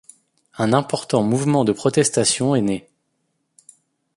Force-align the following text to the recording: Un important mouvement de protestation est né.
Un 0.57 0.73
important 0.73 1.21
mouvement 1.21 1.63
de 1.63 1.73
protestation 1.73 2.55
est 2.55 2.61
né. 2.63 2.89